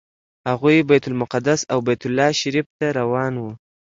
هغوی 0.49 0.77
بیت 0.89 1.03
المقدس 1.09 1.59
او 1.71 1.79
بیت 1.87 2.01
الله 2.07 2.29
شریف 2.41 2.67
ته 2.77 2.87
روان 2.99 3.33
وو. 3.41 3.51